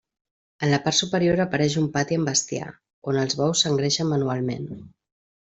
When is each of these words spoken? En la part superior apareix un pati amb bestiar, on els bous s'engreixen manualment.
En 0.67 0.71
la 0.75 0.77
part 0.85 0.97
superior 0.99 1.41
apareix 1.45 1.75
un 1.81 1.85
pati 1.97 2.17
amb 2.21 2.31
bestiar, 2.31 2.71
on 3.13 3.21
els 3.25 3.37
bous 3.43 3.63
s'engreixen 3.67 4.11
manualment. 4.17 4.67